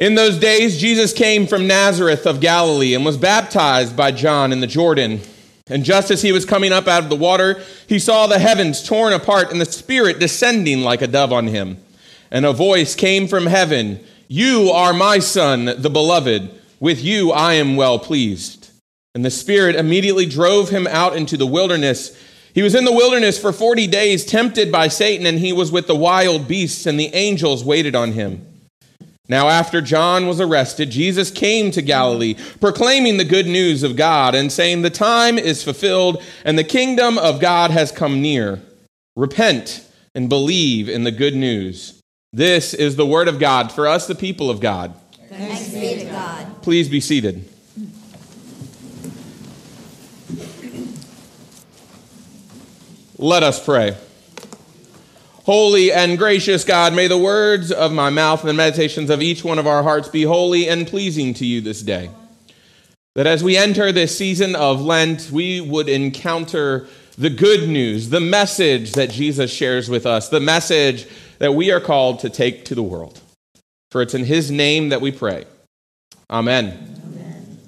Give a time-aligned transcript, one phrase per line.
[0.00, 4.60] In those days, Jesus came from Nazareth of Galilee and was baptized by John in
[4.60, 5.20] the Jordan.
[5.68, 8.80] And just as he was coming up out of the water, he saw the heavens
[8.80, 11.78] torn apart and the Spirit descending like a dove on him.
[12.30, 13.98] And a voice came from heaven
[14.28, 16.48] You are my Son, the beloved.
[16.78, 18.70] With you I am well pleased.
[19.16, 22.16] And the Spirit immediately drove him out into the wilderness.
[22.54, 25.88] He was in the wilderness for 40 days, tempted by Satan, and he was with
[25.88, 28.47] the wild beasts, and the angels waited on him.
[29.28, 34.34] Now, after John was arrested, Jesus came to Galilee, proclaiming the good news of God
[34.34, 38.62] and saying, The time is fulfilled and the kingdom of God has come near.
[39.16, 42.00] Repent and believe in the good news.
[42.32, 44.94] This is the word of God for us, the people of God.
[45.28, 46.62] Thanks be to God.
[46.62, 47.44] Please be seated.
[53.18, 53.96] Let us pray.
[55.48, 59.42] Holy and gracious God, may the words of my mouth and the meditations of each
[59.42, 62.10] one of our hearts be holy and pleasing to you this day.
[63.14, 68.20] That as we enter this season of Lent, we would encounter the good news, the
[68.20, 71.06] message that Jesus shares with us, the message
[71.38, 73.18] that we are called to take to the world.
[73.90, 75.46] For it's in his name that we pray.
[76.28, 77.00] Amen.
[77.06, 77.58] Amen.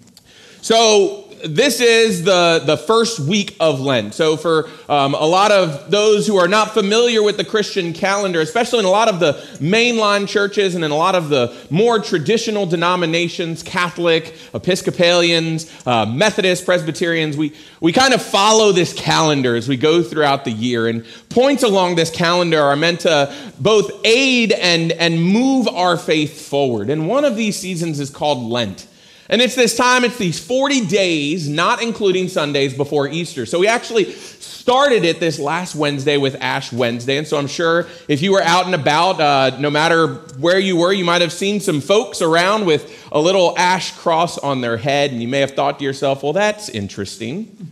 [0.60, 4.14] So, this is the, the first week of Lent.
[4.14, 8.40] So, for um, a lot of those who are not familiar with the Christian calendar,
[8.40, 11.98] especially in a lot of the mainline churches and in a lot of the more
[11.98, 19.68] traditional denominations, Catholic, Episcopalians, uh, Methodist, Presbyterians, we, we kind of follow this calendar as
[19.68, 20.88] we go throughout the year.
[20.88, 26.48] And points along this calendar are meant to both aid and, and move our faith
[26.48, 26.90] forward.
[26.90, 28.86] And one of these seasons is called Lent.
[29.30, 33.46] And it's this time, it's these 40 days, not including Sundays before Easter.
[33.46, 37.16] So we actually started it this last Wednesday with Ash Wednesday.
[37.16, 40.76] And so I'm sure if you were out and about, uh, no matter where you
[40.76, 44.76] were, you might have seen some folks around with a little ash cross on their
[44.76, 45.12] head.
[45.12, 47.69] And you may have thought to yourself, well, that's interesting.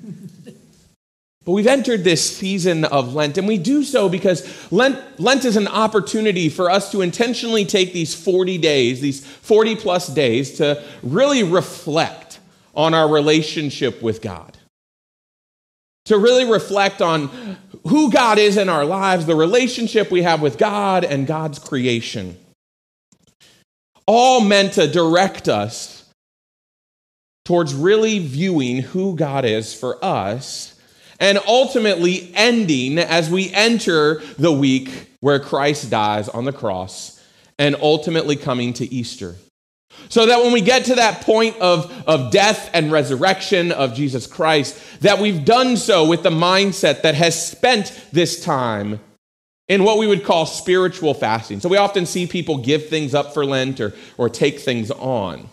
[1.49, 5.57] But we've entered this season of Lent, and we do so because Lent, Lent is
[5.57, 10.85] an opportunity for us to intentionally take these 40 days, these 40 plus days, to
[11.03, 12.39] really reflect
[12.75, 14.59] on our relationship with God.
[16.05, 17.29] To really reflect on
[17.85, 22.37] who God is in our lives, the relationship we have with God and God's creation.
[24.05, 26.05] All meant to direct us
[27.47, 30.75] towards really viewing who God is for us
[31.21, 37.23] and ultimately ending as we enter the week where Christ dies on the cross
[37.59, 39.35] and ultimately coming to Easter.
[40.09, 44.27] So that when we get to that point of, of death and resurrection of Jesus
[44.27, 49.01] Christ, that we've done so with the mindset that has spent this time
[49.67, 51.61] in what we would call spiritual fasting.
[51.61, 55.49] So we often see people give things up for Lent or, or take things on.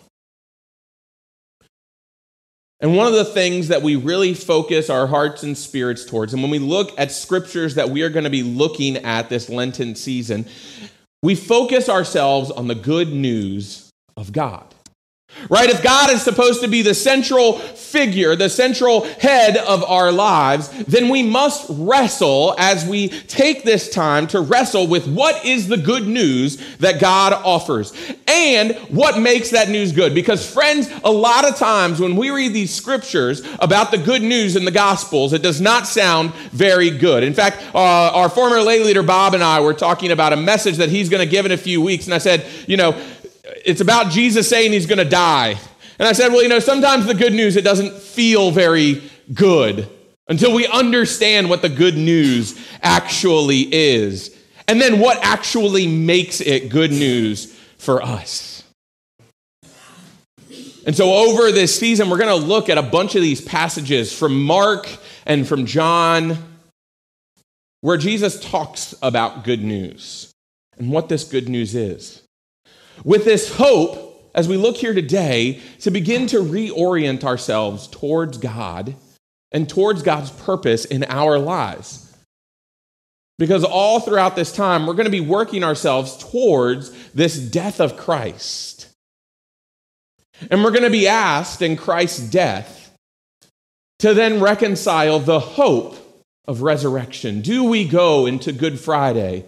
[2.86, 6.44] And one of the things that we really focus our hearts and spirits towards, and
[6.44, 9.96] when we look at scriptures that we are going to be looking at this Lenten
[9.96, 10.46] season,
[11.24, 14.75] we focus ourselves on the good news of God.
[15.50, 15.70] Right?
[15.70, 20.70] If God is supposed to be the central figure, the central head of our lives,
[20.86, 25.78] then we must wrestle as we take this time to wrestle with what is the
[25.78, 27.94] good news that God offers
[28.28, 30.14] and what makes that news good.
[30.14, 34.56] Because, friends, a lot of times when we read these scriptures about the good news
[34.56, 37.24] in the Gospels, it does not sound very good.
[37.24, 40.78] In fact, uh, our former lay leader Bob and I were talking about a message
[40.78, 43.00] that he's going to give in a few weeks, and I said, you know,
[43.66, 45.56] it's about Jesus saying he's going to die.
[45.98, 49.02] And I said, well, you know, sometimes the good news, it doesn't feel very
[49.34, 49.90] good
[50.28, 54.36] until we understand what the good news actually is.
[54.68, 58.64] And then what actually makes it good news for us.
[60.88, 64.14] And so, over this season, we're going to look at a bunch of these passages
[64.14, 64.88] from Mark
[65.26, 66.38] and from John
[67.82, 70.32] where Jesus talks about good news
[70.78, 72.25] and what this good news is
[73.04, 78.96] with this hope, as we look here today, to begin to reorient ourselves towards God
[79.52, 82.02] and towards God's purpose in our lives.
[83.38, 87.98] Because all throughout this time, we're going to be working ourselves towards this death of
[87.98, 88.88] Christ.
[90.50, 92.92] And we're going to be asked in Christ's death
[94.00, 95.98] to then reconcile the hope
[96.48, 97.42] of resurrection.
[97.42, 99.46] Do we go into Good Friday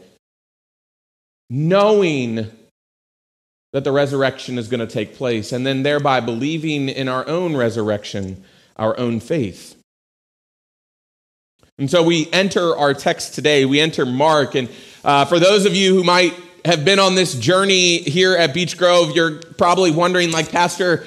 [1.50, 2.50] knowing
[3.74, 7.56] that the resurrection is going to take place, and then thereby believing in our own
[7.56, 8.44] resurrection,
[8.78, 9.76] our own faith.
[11.78, 14.56] And so we enter our text today, we enter Mark.
[14.56, 14.70] And
[15.06, 16.34] uh, for those of you who might
[16.66, 21.06] have been on this journey here at Beech Grove, you're probably wondering, like, Pastor,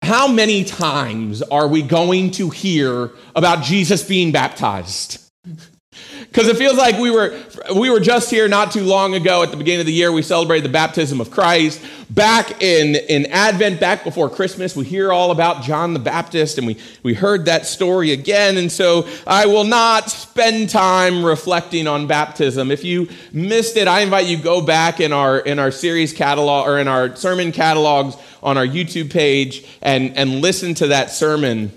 [0.00, 5.22] how many times are we going to hear about Jesus being baptized?
[6.20, 7.38] Because it feels like we were,
[7.74, 10.12] we were just here not too long ago at the beginning of the year.
[10.12, 11.80] We celebrated the baptism of Christ.
[12.10, 16.66] Back in, in Advent, back before Christmas, we hear all about John the Baptist, and
[16.66, 18.56] we, we heard that story again.
[18.56, 22.70] And so I will not spend time reflecting on baptism.
[22.70, 26.66] If you missed it, I invite you go back in our, in our series catalog
[26.66, 31.72] or in our sermon catalogs on our YouTube page and, and listen to that sermon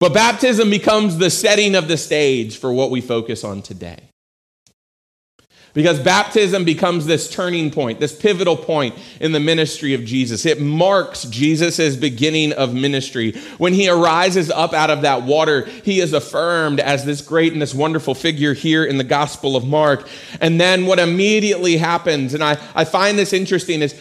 [0.00, 3.98] but baptism becomes the setting of the stage for what we focus on today.
[5.74, 10.46] Because baptism becomes this turning point, this pivotal point in the ministry of Jesus.
[10.46, 13.32] It marks Jesus' beginning of ministry.
[13.58, 17.60] When he arises up out of that water, he is affirmed as this great and
[17.60, 20.08] this wonderful figure here in the Gospel of Mark.
[20.40, 23.94] And then what immediately happens, and I, I find this interesting, is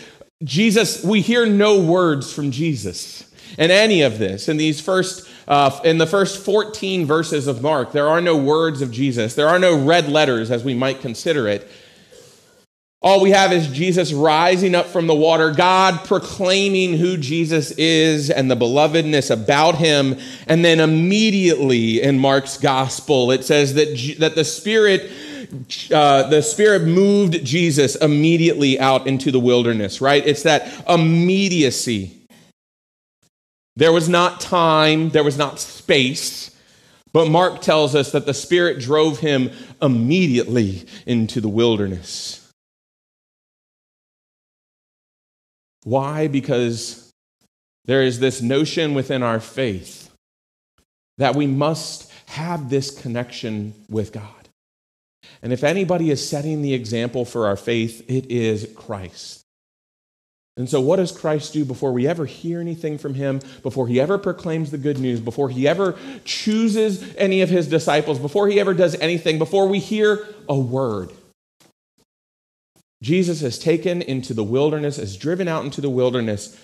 [0.43, 4.47] Jesus, we hear no words from Jesus in any of this.
[4.47, 8.81] In these first uh, in the first 14 verses of Mark, there are no words
[8.81, 9.33] of Jesus.
[9.33, 11.69] There are no red letters, as we might consider it.
[13.01, 18.29] All we have is Jesus rising up from the water, God proclaiming who Jesus is
[18.29, 20.17] and the belovedness about him.
[20.47, 25.09] And then immediately in Mark's gospel, it says that, that the Spirit.
[25.93, 30.27] Uh, the Spirit moved Jesus immediately out into the wilderness, right?
[30.27, 32.16] It's that immediacy
[33.77, 36.49] there was not time, there was not space,
[37.13, 39.51] but Mark tells us that the Spirit drove him
[39.81, 42.51] immediately into the wilderness.
[45.83, 46.27] Why?
[46.27, 47.13] Because
[47.85, 50.09] there is this notion within our faith
[51.19, 54.49] that we must have this connection with God.
[55.43, 59.43] And if anybody is setting the example for our faith, it is Christ.
[60.57, 64.01] And so, what does Christ do before we ever hear anything from him, before he
[64.01, 65.95] ever proclaims the good news, before he ever
[66.25, 71.11] chooses any of his disciples, before he ever does anything, before we hear a word?
[73.03, 76.57] Jesus is taken into the wilderness, is driven out into the wilderness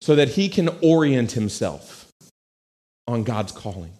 [0.00, 2.10] so that he can orient himself
[3.06, 3.92] on God's calling.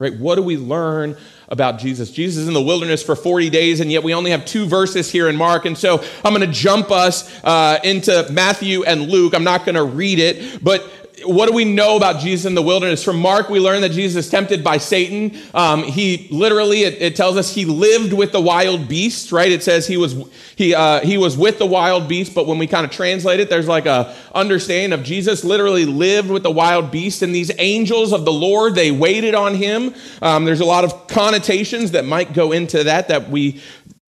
[0.00, 0.18] Right?
[0.18, 1.14] What do we learn
[1.50, 2.10] about Jesus?
[2.10, 5.12] Jesus is in the wilderness for 40 days, and yet we only have two verses
[5.12, 5.66] here in Mark.
[5.66, 9.34] And so I'm going to jump us uh, into Matthew and Luke.
[9.34, 10.90] I'm not going to read it, but
[11.24, 13.04] what do we know about Jesus in the wilderness?
[13.04, 15.38] From Mark, we learn that Jesus is tempted by Satan.
[15.54, 19.50] Um, he literally, it, it, tells us he lived with the wild beasts, right?
[19.50, 20.16] It says he was
[20.56, 23.50] he uh, he was with the wild beasts, but when we kind of translate it,
[23.50, 28.12] there's like a understanding of Jesus literally lived with the wild beasts, and these angels
[28.12, 29.94] of the Lord they waited on him.
[30.22, 33.60] Um, there's a lot of connotations that might go into that that we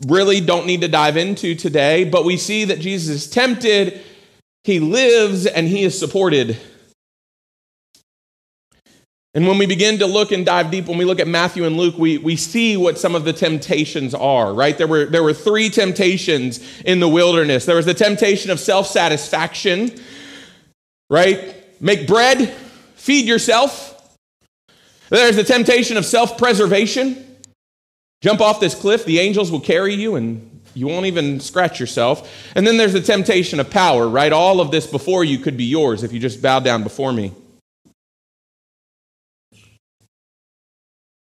[0.07, 4.01] really don't need to dive into today, but we see that Jesus is tempted.
[4.63, 6.59] He lives and he is supported
[9.33, 11.77] and when we begin to look and dive deep, when we look at Matthew and
[11.77, 14.77] Luke, we, we see what some of the temptations are, right?
[14.77, 17.65] There were, there were three temptations in the wilderness.
[17.65, 19.91] There was the temptation of self satisfaction,
[21.09, 21.55] right?
[21.81, 22.49] Make bread,
[22.95, 24.17] feed yourself.
[25.07, 27.27] There's the temptation of self preservation.
[28.21, 32.31] Jump off this cliff, the angels will carry you and you won't even scratch yourself.
[32.55, 34.31] And then there's the temptation of power, right?
[34.31, 37.33] All of this before you could be yours if you just bow down before me.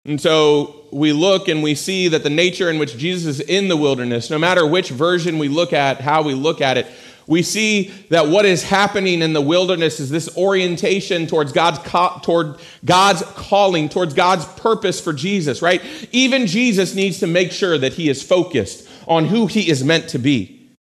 [0.05, 3.69] And so we look and we see that the nature in which Jesus is in
[3.69, 6.87] the wilderness, no matter which version we look at, how we look at it,
[7.29, 12.19] we see that what is happening in the wilderness is this orientation towards God's co-
[12.23, 15.81] toward God's calling, towards God's purpose for Jesus, right?
[16.11, 20.09] Even Jesus needs to make sure that he is focused on who he is meant
[20.09, 20.75] to be.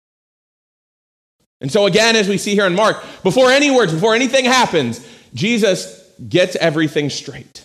[1.60, 5.06] And so again, as we see here in Mark, before any words, before anything happens,
[5.34, 7.64] Jesus gets everything straight.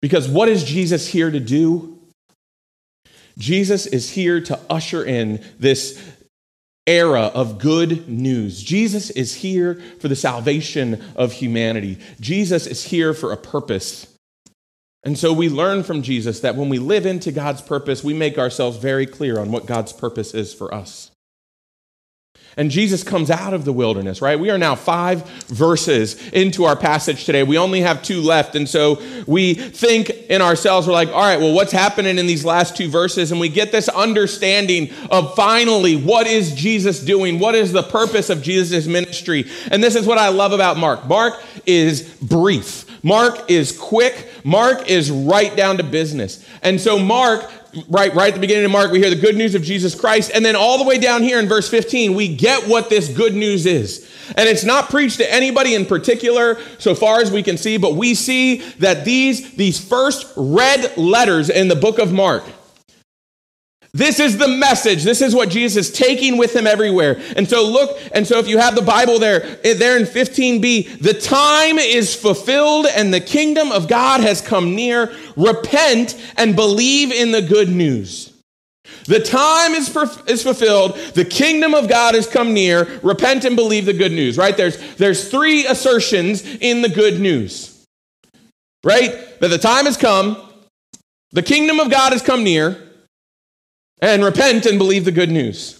[0.00, 1.98] Because what is Jesus here to do?
[3.36, 6.02] Jesus is here to usher in this
[6.86, 8.62] era of good news.
[8.62, 11.98] Jesus is here for the salvation of humanity.
[12.20, 14.06] Jesus is here for a purpose.
[15.04, 18.38] And so we learn from Jesus that when we live into God's purpose, we make
[18.38, 21.10] ourselves very clear on what God's purpose is for us.
[22.56, 24.38] And Jesus comes out of the wilderness, right?
[24.38, 27.44] We are now five verses into our passage today.
[27.44, 28.56] We only have two left.
[28.56, 32.44] And so we think in ourselves, we're like, all right, well, what's happening in these
[32.44, 33.30] last two verses?
[33.30, 37.38] And we get this understanding of finally what is Jesus doing?
[37.38, 39.44] What is the purpose of Jesus' ministry?
[39.70, 41.06] And this is what I love about Mark.
[41.06, 42.86] Mark is brief.
[43.04, 44.28] Mark is quick.
[44.44, 46.44] Mark is right down to business.
[46.62, 47.48] And so Mark
[47.88, 50.30] right, right at the beginning of Mark, we hear the good news of Jesus Christ.
[50.34, 53.34] And then all the way down here in verse 15, we get what this good
[53.34, 54.08] news is.
[54.36, 57.94] And it's not preached to anybody in particular, so far as we can see, but
[57.94, 62.44] we see that these, these first red letters in the book of Mark,
[63.98, 65.02] this is the message.
[65.02, 67.20] This is what Jesus is taking with him everywhere.
[67.34, 71.00] And so look, and so if you have the Bible there, eh, there in 15b,
[71.00, 75.12] the time is fulfilled and the kingdom of God has come near.
[75.36, 78.32] Repent and believe in the good news.
[79.06, 79.94] The time is,
[80.28, 80.94] is fulfilled.
[81.14, 83.00] The kingdom of God has come near.
[83.02, 84.56] Repent and believe the good news, right?
[84.56, 87.84] There's, there's three assertions in the good news,
[88.84, 89.40] right?
[89.40, 90.36] That the time has come.
[91.32, 92.87] The kingdom of God has come near
[94.00, 95.74] and repent and believe the good news.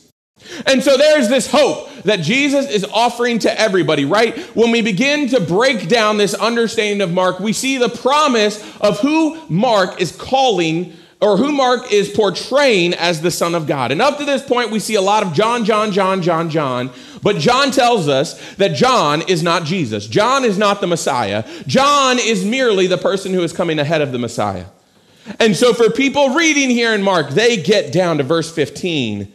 [0.67, 4.39] And so there's this hope that Jesus is offering to everybody, right?
[4.55, 9.01] When we begin to break down this understanding of Mark, we see the promise of
[9.01, 13.91] who Mark is calling or who Mark is portraying as the Son of God.
[13.91, 16.91] And up to this point, we see a lot of John, John, John, John, John.
[17.23, 20.07] But John tells us that John is not Jesus.
[20.07, 21.45] John is not the Messiah.
[21.67, 24.67] John is merely the person who is coming ahead of the Messiah.
[25.39, 29.33] And so for people reading here in Mark, they get down to verse 15.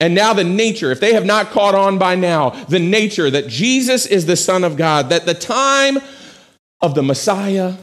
[0.00, 3.46] And now the nature, if they have not caught on by now, the nature that
[3.46, 5.98] Jesus is the Son of God, that the time
[6.80, 7.74] of the Messiah,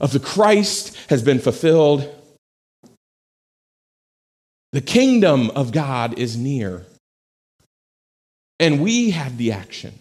[0.00, 2.14] of the Christ has been fulfilled.
[4.72, 6.84] The kingdom of God is near.
[8.60, 9.94] And we have the action,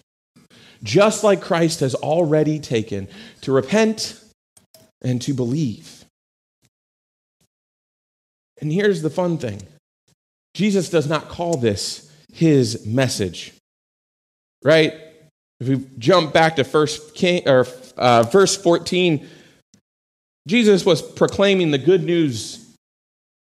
[0.83, 3.07] just like Christ has already taken,
[3.41, 4.21] to repent
[5.01, 6.03] and to believe.
[8.59, 9.61] And here's the fun thing
[10.53, 13.53] Jesus does not call this his message,
[14.63, 14.93] right?
[15.59, 17.65] If we jump back to first King or
[17.97, 19.27] uh, verse 14,
[20.47, 22.65] Jesus was proclaiming the good news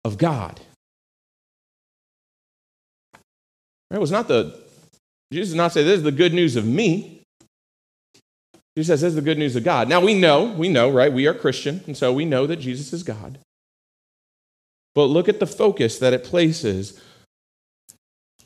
[0.03, 0.59] of God.
[3.91, 4.59] It was not the
[5.31, 7.21] Jesus did not say this is the good news of me.
[8.75, 9.87] Jesus says this is the good news of God.
[9.87, 11.11] Now we know, we know, right?
[11.11, 13.39] We are Christian, and so we know that Jesus is God.
[14.95, 17.01] But look at the focus that it places,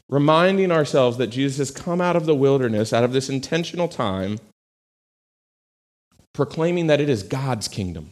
[0.10, 4.39] reminding ourselves that Jesus has come out of the wilderness, out of this intentional time,
[6.34, 8.12] proclaiming that it is God's kingdom.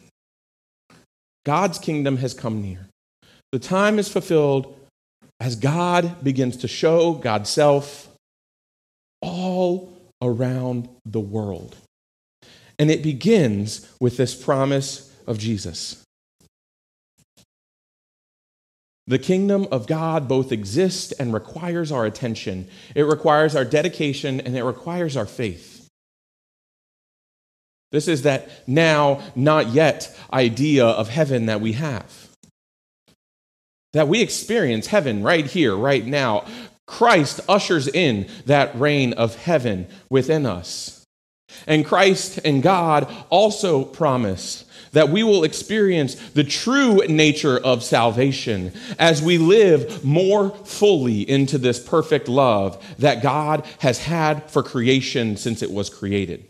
[1.44, 2.88] God's kingdom has come near.
[3.52, 4.76] The time is fulfilled
[5.40, 8.08] as God begins to show God's self
[9.22, 11.76] all around the world.
[12.78, 16.02] And it begins with this promise of Jesus.
[19.08, 22.68] The kingdom of God both exists and requires our attention.
[22.94, 25.88] It requires our dedication and it requires our faith.
[27.92, 32.28] This is that now, not yet idea of heaven that we have.
[33.92, 36.44] That we experience heaven right here, right now.
[36.86, 41.04] Christ ushers in that reign of heaven within us.
[41.66, 44.65] And Christ and God also promise
[44.96, 51.58] that we will experience the true nature of salvation as we live more fully into
[51.58, 56.46] this perfect love that God has had for creation since it was created.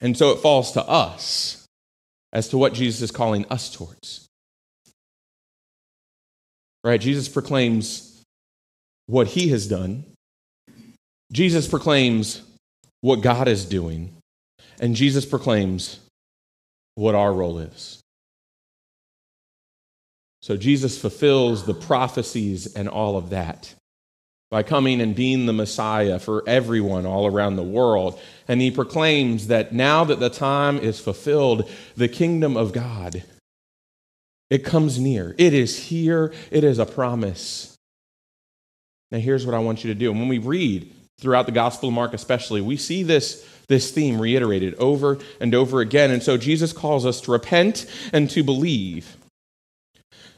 [0.00, 1.64] And so it falls to us
[2.32, 4.26] as to what Jesus is calling us towards.
[6.82, 7.00] Right?
[7.00, 8.24] Jesus proclaims
[9.06, 10.04] what he has done.
[11.30, 12.42] Jesus proclaims
[13.02, 14.16] what God is doing.
[14.80, 16.00] And Jesus proclaims
[16.94, 18.00] what our role is.
[20.42, 23.74] So Jesus fulfills the prophecies and all of that
[24.50, 28.20] by coming and being the Messiah for everyone all around the world.
[28.46, 33.24] And he proclaims that now that the time is fulfilled, the kingdom of God
[34.50, 35.34] it comes near.
[35.38, 36.32] It is here.
[36.50, 37.76] It is a promise.
[39.10, 40.12] Now here's what I want you to do.
[40.12, 44.74] when we read throughout the Gospel of Mark especially, we see this this theme reiterated
[44.74, 46.10] over and over again.
[46.10, 49.16] And so Jesus calls us to repent and to believe.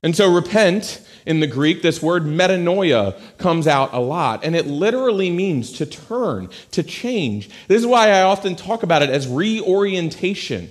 [0.03, 4.67] And so, repent in the Greek, this word metanoia comes out a lot, and it
[4.67, 7.49] literally means to turn, to change.
[7.67, 10.71] This is why I often talk about it as reorientation.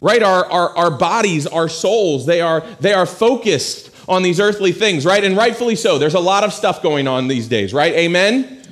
[0.00, 0.22] Right?
[0.22, 5.04] Our, our, our bodies, our souls, they are, they are focused on these earthly things,
[5.04, 5.24] right?
[5.24, 5.98] And rightfully so.
[5.98, 7.92] There's a lot of stuff going on these days, right?
[7.94, 8.63] Amen?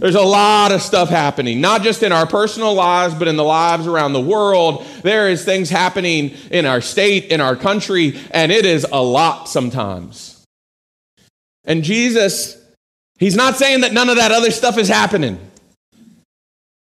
[0.00, 3.44] There's a lot of stuff happening, not just in our personal lives, but in the
[3.44, 4.86] lives around the world.
[5.02, 9.46] There is things happening in our state, in our country, and it is a lot
[9.46, 10.42] sometimes.
[11.64, 12.56] And Jesus,
[13.18, 15.38] he's not saying that none of that other stuff is happening.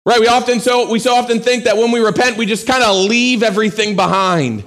[0.06, 0.20] Right?
[0.20, 2.96] We often so we so often think that when we repent, we just kind of
[2.96, 4.64] leave everything behind.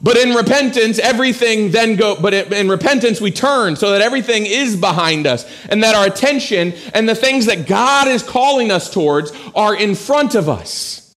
[0.00, 4.76] But in repentance, everything then go, but in repentance, we turn so that everything is
[4.76, 9.32] behind us and that our attention and the things that God is calling us towards
[9.54, 11.14] are in front of us.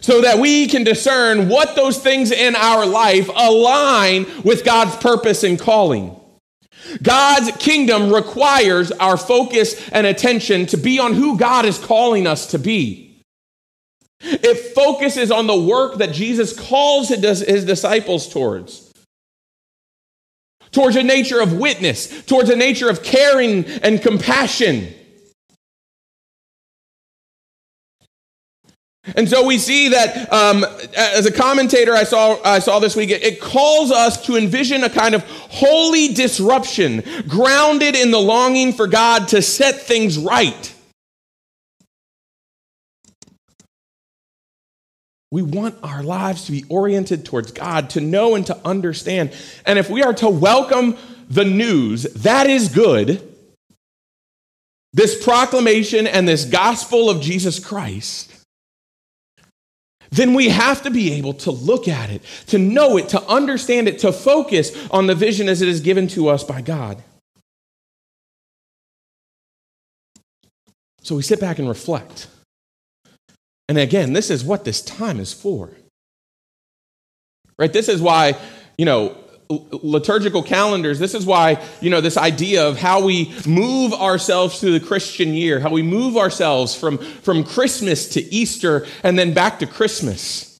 [0.00, 5.44] So that we can discern what those things in our life align with God's purpose
[5.44, 6.18] and calling.
[7.02, 12.48] God's kingdom requires our focus and attention to be on who God is calling us
[12.48, 13.03] to be.
[14.24, 18.92] It focuses on the work that Jesus calls his disciples towards.
[20.72, 24.92] Towards a nature of witness, towards a nature of caring and compassion.
[29.16, 30.64] And so we see that um,
[30.96, 34.88] as a commentator I saw, I saw this week, it calls us to envision a
[34.88, 40.73] kind of holy disruption grounded in the longing for God to set things right.
[45.34, 49.32] We want our lives to be oriented towards God, to know and to understand.
[49.66, 50.96] And if we are to welcome
[51.28, 53.20] the news, that is good.
[54.92, 58.32] This proclamation and this gospel of Jesus Christ,
[60.12, 63.88] then we have to be able to look at it, to know it, to understand
[63.88, 67.02] it, to focus on the vision as it is given to us by God.
[71.02, 72.28] So we sit back and reflect.
[73.68, 75.70] And again, this is what this time is for.
[77.58, 77.72] Right?
[77.72, 78.36] This is why,
[78.76, 79.16] you know,
[79.48, 84.78] liturgical calendars, this is why, you know, this idea of how we move ourselves through
[84.78, 89.58] the Christian year, how we move ourselves from, from Christmas to Easter and then back
[89.60, 90.53] to Christmas.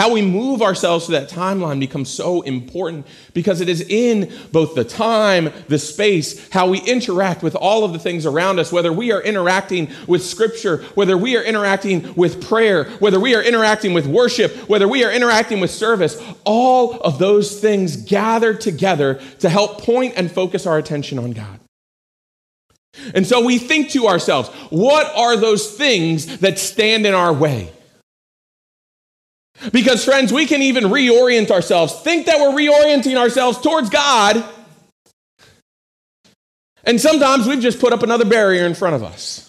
[0.00, 4.74] How we move ourselves to that timeline becomes so important because it is in both
[4.74, 8.94] the time, the space, how we interact with all of the things around us, whether
[8.94, 13.92] we are interacting with Scripture, whether we are interacting with prayer, whether we are interacting
[13.92, 19.50] with worship, whether we are interacting with service, all of those things gather together to
[19.50, 21.60] help point and focus our attention on God.
[23.14, 27.70] And so we think to ourselves, what are those things that stand in our way?
[29.72, 34.42] Because, friends, we can even reorient ourselves, think that we're reorienting ourselves towards God.
[36.84, 39.46] And sometimes we've just put up another barrier in front of us.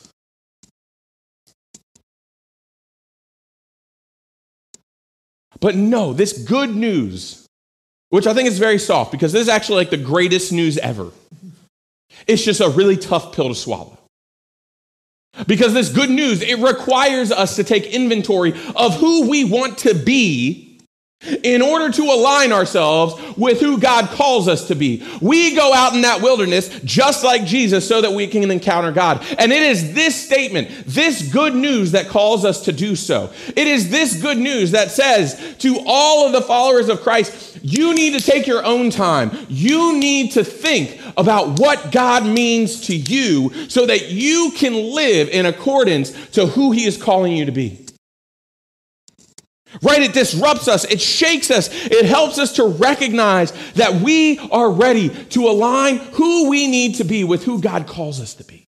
[5.62, 7.48] But no, this good news,
[8.10, 11.12] which I think is very soft because this is actually like the greatest news ever,
[12.28, 13.98] it's just a really tough pill to swallow.
[15.48, 19.94] Because this good news, it requires us to take inventory of who we want to
[19.94, 20.72] be
[21.44, 25.06] in order to align ourselves with who God calls us to be.
[25.22, 29.24] We go out in that wilderness just like Jesus so that we can encounter God.
[29.38, 33.32] And it is this statement, this good news that calls us to do so.
[33.56, 37.94] It is this good news that says to all of the followers of Christ, you
[37.94, 39.32] need to take your own time.
[39.50, 45.30] You need to think about what God means to you so that you can live
[45.30, 47.86] in accordance to who he is calling you to be.
[49.82, 50.02] Right?
[50.02, 55.10] It disrupts us, it shakes us, it helps us to recognize that we are ready
[55.10, 58.68] to align who we need to be with who God calls us to be.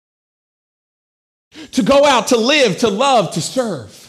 [1.72, 4.01] To go out, to live, to love, to serve.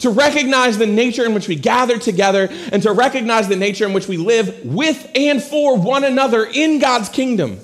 [0.00, 3.92] To recognize the nature in which we gather together and to recognize the nature in
[3.92, 7.60] which we live with and for one another in God's kingdom.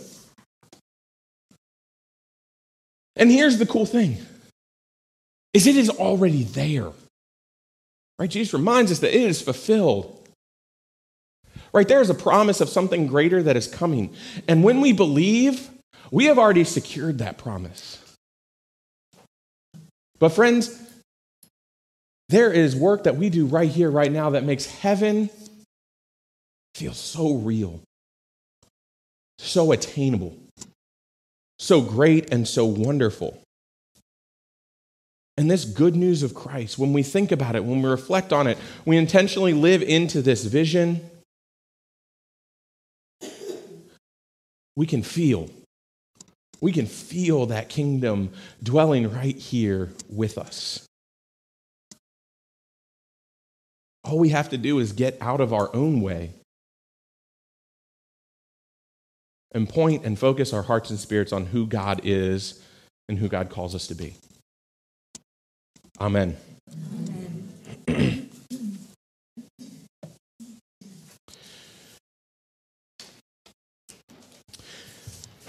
[3.17, 4.19] And here's the cool thing
[5.53, 6.91] is it is already there.
[8.19, 8.31] Right?
[8.31, 10.19] Jesus reminds us that it is fulfilled.
[11.73, 11.89] Right?
[11.89, 14.15] There is a promise of something greater that is coming.
[14.47, 15.69] And when we believe,
[16.11, 17.99] we have already secured that promise.
[20.19, 20.79] But, friends,
[22.33, 25.29] there is work that we do right here, right now, that makes heaven
[26.75, 27.83] feel so real,
[29.39, 30.35] so attainable,
[31.59, 33.39] so great, and so wonderful.
[35.37, 38.47] And this good news of Christ, when we think about it, when we reflect on
[38.47, 41.03] it, we intentionally live into this vision,
[44.75, 45.51] we can feel.
[46.63, 50.87] We can feel that kingdom dwelling right here with us.
[54.05, 56.35] All we have to do is get out of our own way
[59.53, 62.61] and point and focus our hearts and spirits on who God is
[63.09, 64.15] and who God calls us to be.
[66.01, 66.37] Amen.
[66.73, 67.12] Amen.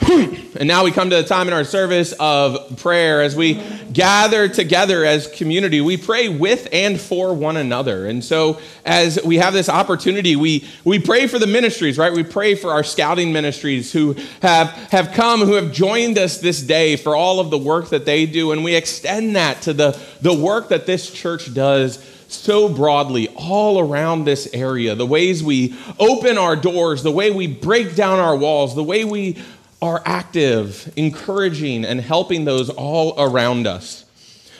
[0.05, 3.61] And now we come to the time in our service of prayer as we
[3.91, 5.81] gather together as community.
[5.81, 8.05] We pray with and for one another.
[8.05, 12.11] And so as we have this opportunity, we, we pray for the ministries, right?
[12.11, 16.61] We pray for our scouting ministries who have, have come, who have joined us this
[16.61, 18.51] day for all of the work that they do.
[18.51, 23.79] And we extend that to the, the work that this church does so broadly all
[23.79, 24.95] around this area.
[24.95, 29.05] The ways we open our doors, the way we break down our walls, the way
[29.05, 29.37] we
[29.83, 34.05] are active, encouraging, and helping those all around us.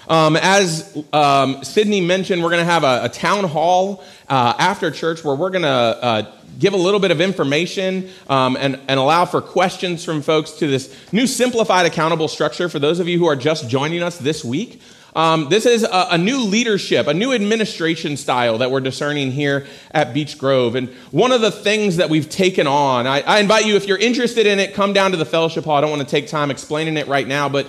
[0.10, 4.92] Um, as um, Sydney mentioned, we're going to have a, a, town hall uh, after
[4.92, 9.00] church where we're going to uh, give a little bit of information um, and, and
[9.00, 13.18] allow for questions from folks to this new simplified accountable structure for those of you
[13.18, 14.82] who are just joining us this week.
[15.16, 19.68] Um, this is a, a, new leadership, a new administration style that we're discerning here
[19.92, 20.76] at Beech Grove.
[20.76, 23.98] And one of the things that we've taken on, I, I invite you, if you're
[23.98, 25.76] interested in it, come down to the fellowship hall.
[25.76, 27.68] I don't want to take time explaining it right now, but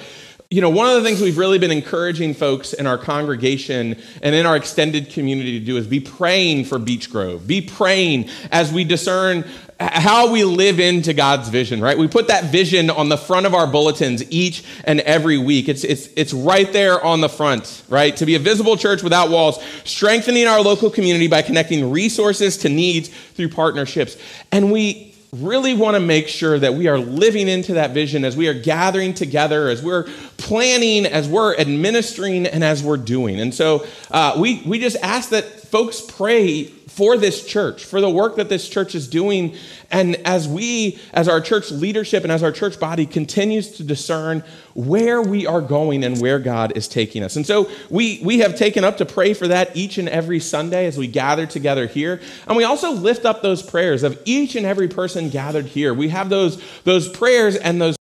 [0.50, 4.35] you know, one of the things we've really been encouraging folks in our congregation and
[4.35, 7.46] in our extended community to do is be praying for Beech Grove.
[7.46, 9.44] Be praying as we discern
[9.80, 11.98] how we live into God's vision, right?
[11.98, 15.68] We put that vision on the front of our bulletins each and every week.
[15.68, 18.16] It's, it's, it's right there on the front, right?
[18.16, 22.68] To be a visible church without walls, strengthening our local community by connecting resources to
[22.68, 24.16] needs through partnerships.
[24.52, 28.37] And we really want to make sure that we are living into that vision as
[28.37, 30.04] we are gathering together, as we're
[30.37, 33.40] planning, as we're administering, and as we're doing.
[33.40, 38.08] And so uh, we, we just ask that folks pray for this church, for the
[38.08, 39.56] work that this church is doing.
[39.90, 44.44] And as we, as our church leadership and as our church body continues to discern
[44.74, 47.34] where we are going and where God is taking us.
[47.34, 50.87] And so we, we have taken up to pray for that each and every Sunday
[50.87, 52.20] as we gather together here.
[52.46, 55.92] And we also lift up those prayers of each and every person gathered here.
[55.92, 57.96] We have those, those prayers and those